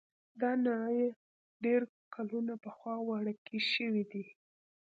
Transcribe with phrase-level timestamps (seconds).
[0.41, 1.05] دا نوعې
[1.63, 1.81] ډېر
[2.13, 4.25] کلونه پخوا ورکې شوې دي.